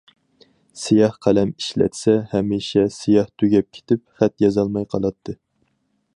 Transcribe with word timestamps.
سىياھ 0.83 1.19
قەلەم 1.25 1.51
ئىشلەتسە، 1.63 2.15
ھەمىشە 2.33 2.87
سىياھ 2.99 3.31
تۈگەپ 3.43 3.71
كېتىپ، 3.79 4.05
خەت 4.23 4.47
يازالماي 4.47 4.93
قالاتتى. 4.97 5.39